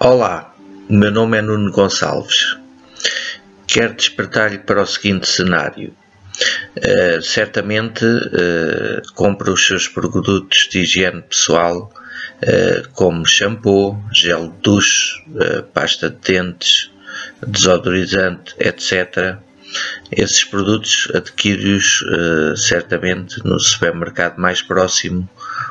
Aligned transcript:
Olá, 0.00 0.54
meu 0.88 1.10
nome 1.10 1.38
é 1.38 1.42
Nuno 1.42 1.72
Gonçalves. 1.72 2.56
Quero 3.66 3.94
despertar-lhe 3.94 4.60
para 4.60 4.82
o 4.82 4.86
seguinte 4.86 5.26
cenário. 5.26 5.92
Uh, 6.76 7.20
certamente 7.20 8.04
uh, 8.04 9.02
compra 9.14 9.50
os 9.50 9.66
seus 9.66 9.88
produtos 9.88 10.68
de 10.70 10.82
higiene 10.82 11.20
pessoal, 11.22 11.92
uh, 12.44 12.88
como 12.92 13.26
shampoo, 13.26 14.00
gel 14.12 14.50
de 14.50 14.62
duche, 14.62 15.20
pasta 15.74 16.08
de 16.08 16.16
dentes, 16.18 16.92
desodorizante, 17.44 18.54
etc. 18.60 19.38
Esses 20.12 20.44
produtos 20.44 21.10
adquire-os 21.12 22.04
certamente 22.56 23.44
no 23.44 23.58
supermercado 23.58 24.38
mais 24.38 24.62
próximo 24.62 25.28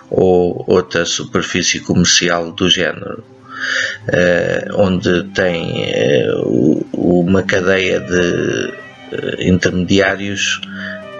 ou 0.09 0.65
outra 0.67 1.05
superfície 1.05 1.79
comercial 1.79 2.51
do 2.51 2.69
género 2.69 3.23
onde 4.75 5.23
tem 5.33 5.91
uh, 6.33 6.87
uma 6.93 7.43
cadeia 7.43 7.99
de 7.99 8.73
uh, 9.11 9.41
intermediários 9.41 10.61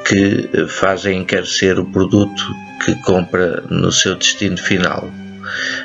que 0.05 0.67
fazem 0.67 1.21
encarecer 1.21 1.79
o 1.79 1.91
produto 1.91 2.43
que 2.84 2.95
compra 3.03 3.62
no 3.70 3.91
seu 3.91 4.15
destino 4.15 4.57
final. 4.57 5.09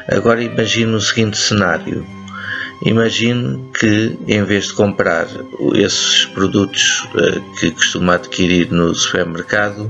Agora 0.09 0.43
imagine 0.43 0.93
o 0.95 1.01
seguinte 1.01 1.37
cenário. 1.37 2.07
Imagine 2.85 3.71
que 3.79 4.19
em 4.27 4.43
vez 4.45 4.67
de 4.67 4.73
comprar 4.73 5.29
esses 5.75 6.25
produtos 6.27 7.07
que 7.61 7.71
costuma 7.71 8.15
adquirir 8.15 8.73
no 8.73 8.93
supermercado, 8.95 9.89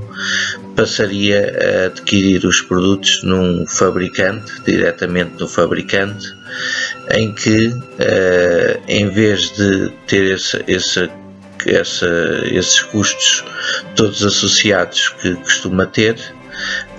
passaria 0.75 1.39
a 1.39 1.85
adquirir 1.87 2.45
os 2.45 2.61
produtos 2.61 3.23
num 3.23 3.65
fabricante, 3.67 4.61
diretamente 4.63 5.39
no 5.39 5.47
fabricante, 5.47 6.33
em 7.11 7.33
que 7.33 7.67
uh, 7.67 8.83
em 8.87 9.09
vez 9.09 9.51
de 9.51 9.89
ter 10.05 10.31
essa, 10.33 10.63
esses 12.45 12.81
custos 12.83 13.43
todos 13.95 14.23
associados 14.23 15.09
que 15.21 15.33
costuma 15.35 15.85
ter, 15.87 16.15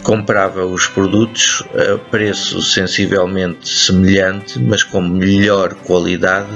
comprava 0.05 0.65
os 0.67 0.87
produtos 0.87 1.65
a 1.75 1.99
preço 1.99 2.63
sensivelmente 2.63 3.69
semelhante, 3.69 4.61
mas 4.61 4.83
com 4.85 5.01
melhor 5.01 5.75
qualidade 5.75 6.55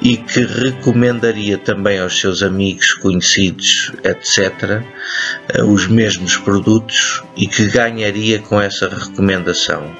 e 0.00 0.16
que 0.16 0.40
recomendaria 0.40 1.58
também 1.58 2.00
aos 2.00 2.18
seus 2.18 2.42
amigos, 2.42 2.94
conhecidos, 2.94 3.92
etc., 4.02 4.82
eh, 5.50 5.62
os 5.62 5.86
mesmos 5.86 6.36
produtos 6.38 7.22
e 7.36 7.46
que 7.46 7.66
ganharia 7.66 8.40
com 8.40 8.60
essa 8.60 8.88
recomendação. 8.88 9.94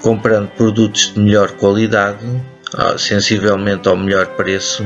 Comprando 0.00 0.48
produtos 0.50 1.12
de 1.12 1.20
melhor 1.20 1.50
qualidade, 1.52 2.24
sensivelmente 2.96 3.88
ao 3.88 3.96
melhor 3.96 4.26
preço, 4.36 4.84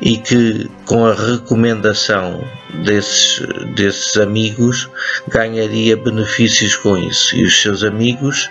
e 0.00 0.16
que 0.18 0.70
com 0.84 1.06
a 1.06 1.14
recomendação 1.14 2.44
desses, 2.84 3.40
desses 3.74 4.16
amigos 4.16 4.88
ganharia 5.28 5.96
benefícios 5.96 6.76
com 6.76 6.96
isso. 6.98 7.36
E 7.36 7.44
os 7.44 7.60
seus 7.60 7.82
amigos 7.82 8.50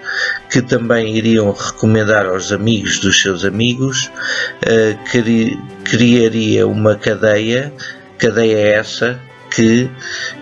que 0.49 0.61
também 0.61 1.15
iriam 1.15 1.51
recomendar 1.51 2.25
aos 2.25 2.51
amigos 2.51 2.99
dos 2.99 3.21
seus 3.21 3.45
amigos 3.45 4.05
uh, 4.05 5.11
cri, 5.11 5.59
criaria 5.83 6.67
uma 6.67 6.95
cadeia 6.95 7.73
cadeia 8.17 8.57
essa 8.75 9.19
que 9.53 9.89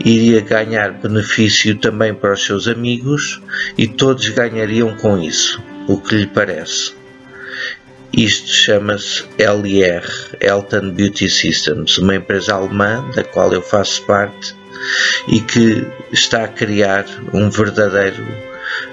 iria 0.04 0.42
ganhar 0.42 0.92
benefício 0.92 1.76
também 1.76 2.14
para 2.14 2.34
os 2.34 2.44
seus 2.44 2.68
amigos 2.68 3.42
e 3.78 3.88
todos 3.88 4.28
ganhariam 4.30 4.96
com 4.96 5.18
isso 5.20 5.62
o 5.88 5.98
que 5.98 6.16
lhe 6.16 6.28
parece 6.28 6.94
isto 8.14 8.50
chama-se 8.50 9.24
LR, 9.40 10.08
Elton 10.40 10.92
Beauty 10.92 11.30
Systems, 11.30 11.98
uma 11.98 12.16
empresa 12.16 12.54
alemã 12.54 13.04
da 13.16 13.24
qual 13.24 13.52
eu 13.52 13.62
faço 13.62 14.04
parte 14.04 14.56
e 15.28 15.40
que 15.40 15.86
está 16.12 16.44
a 16.44 16.48
criar 16.48 17.06
um 17.34 17.50
verdadeiro 17.50 18.24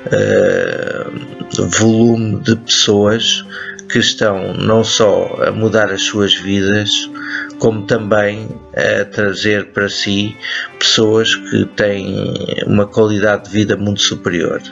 uh, 0.06 1.66
volume 1.66 2.40
de 2.40 2.56
pessoas 2.56 3.44
que 3.90 3.98
estão 3.98 4.54
não 4.54 4.84
só 4.84 5.36
a 5.46 5.50
mudar 5.50 5.92
as 5.92 6.02
suas 6.02 6.32
vidas, 6.32 7.10
como 7.58 7.82
também 7.82 8.48
a 8.74 9.04
trazer 9.04 9.66
para 9.72 9.88
si 9.88 10.36
pessoas 10.78 11.34
que 11.34 11.64
têm 11.76 12.34
uma 12.66 12.86
qualidade 12.86 13.44
de 13.44 13.50
vida 13.50 13.76
muito 13.76 14.00
superior. 14.00 14.62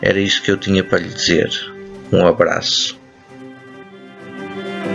Era 0.00 0.18
isto 0.20 0.42
que 0.42 0.52
eu 0.52 0.56
tinha 0.56 0.84
para 0.84 0.98
lhe 0.98 1.08
dizer. 1.08 1.50
Um 2.12 2.24
abraço. 2.26 2.98